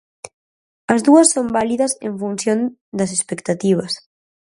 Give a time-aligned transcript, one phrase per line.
[0.93, 2.59] As dúas son válidas en función
[2.97, 3.93] das expectativas.